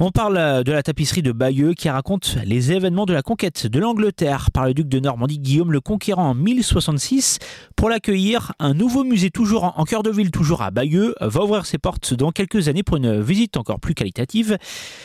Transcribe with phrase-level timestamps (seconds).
[0.00, 3.80] On parle de la tapisserie de Bayeux qui raconte les événements de la conquête de
[3.80, 7.40] l'Angleterre par le duc de Normandie Guillaume le Conquérant en 1066.
[7.74, 11.66] Pour l'accueillir, un nouveau musée toujours en cœur de ville, toujours à Bayeux, va ouvrir
[11.66, 14.56] ses portes dans quelques années pour une visite encore plus qualitative.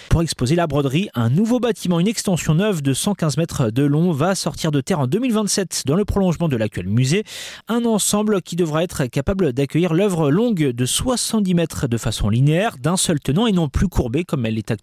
[0.10, 4.12] Pour exposer la broderie, un nouveau bâtiment, une extension neuve de 115 mètres de long
[4.12, 7.24] va sortir de terre en 2027 dans le prolongement de l'actuel musée.
[7.68, 12.78] Un ensemble qui devra être capable d'accueillir l'œuvre longue de 70 mètres de façon linéaire,
[12.78, 14.83] d'un seul tenant et non plus courbée comme elle est actuellement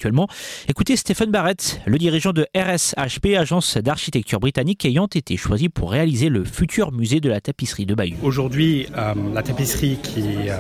[0.68, 6.30] Écoutez Stéphane Barrett, le dirigeant de RSHP, agence d'architecture britannique ayant été choisi pour réaliser
[6.30, 8.16] le futur musée de la tapisserie de Bayeux.
[8.22, 10.56] Aujourd'hui, euh, la tapisserie qui euh,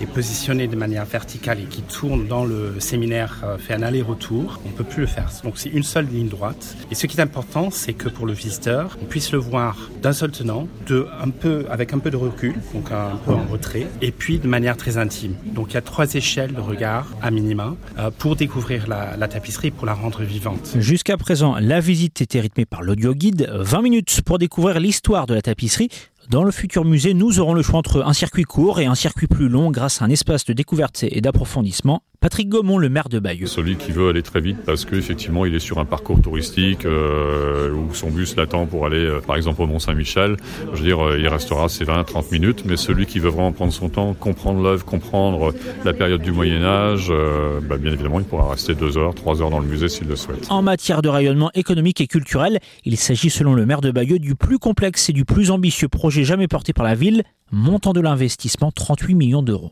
[0.00, 4.60] est positionnée de manière verticale et qui tourne dans le séminaire euh, fait un aller-retour.
[4.64, 5.30] On ne peut plus le faire.
[5.44, 6.76] Donc c'est une seule ligne droite.
[6.90, 10.12] Et ce qui est important, c'est que pour le visiteur, on puisse le voir d'un
[10.12, 13.86] seul tenant, de, un peu, avec un peu de recul, donc un peu en retrait,
[14.02, 15.36] et puis de manière très intime.
[15.44, 17.76] Donc il y a trois échelles de regard à minima
[18.18, 20.74] pour découvrir la, tapisserie pour la rendre vivante.
[20.76, 23.50] Jusqu'à présent, la visite était rythmée par l'audio guide.
[23.52, 25.88] 20 minutes pour découvrir l'histoire de la tapisserie.
[26.30, 29.26] Dans le futur musée, nous aurons le choix entre un circuit court et un circuit
[29.26, 32.04] plus long grâce à un espace de découverte et d'approfondissement.
[32.20, 33.46] Patrick Gaumont, le maire de Bayeux.
[33.46, 37.72] Celui qui veut aller très vite parce qu'effectivement il est sur un parcours touristique euh,
[37.72, 40.36] où son bus l'attend pour aller euh, par exemple au Mont-Saint-Michel,
[40.74, 43.72] je veux dire euh, il restera ses 20-30 minutes, mais celui qui veut vraiment prendre
[43.72, 45.54] son temps, comprendre l'œuvre, comprendre
[45.86, 47.10] la période du Moyen Âge,
[47.62, 50.16] bah, bien évidemment il pourra rester 2 heures, 3 heures dans le musée s'il le
[50.16, 50.46] souhaite.
[50.50, 54.34] En matière de rayonnement économique et culturel, il s'agit selon le maire de Bayeux du
[54.34, 55.88] plus complexe et du plus ambitieux
[56.24, 59.68] jamais porté par la ville, montant de l'investissement 38 millions d'euros.